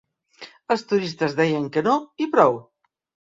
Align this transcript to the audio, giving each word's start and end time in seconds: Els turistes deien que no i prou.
Els 0.75 0.83
turistes 0.93 1.37
deien 1.41 1.69
que 1.77 1.85
no 1.91 1.95
i 2.25 2.29
prou. 2.37 2.57